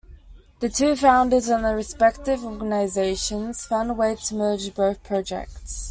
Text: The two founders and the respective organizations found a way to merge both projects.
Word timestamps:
The 0.61 0.69
two 0.69 0.95
founders 0.95 1.47
and 1.47 1.63
the 1.63 1.75
respective 1.75 2.43
organizations 2.43 3.67
found 3.67 3.91
a 3.91 3.93
way 3.93 4.15
to 4.15 4.33
merge 4.33 4.73
both 4.73 5.03
projects. 5.03 5.89